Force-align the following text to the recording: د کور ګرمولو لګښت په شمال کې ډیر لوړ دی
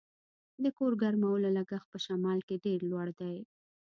د 0.63 0.65
کور 0.77 0.91
ګرمولو 1.01 1.47
لګښت 1.57 1.87
په 1.91 1.97
شمال 2.05 2.39
کې 2.47 2.55
ډیر 2.65 2.79
لوړ 2.91 3.07
دی 3.19 3.37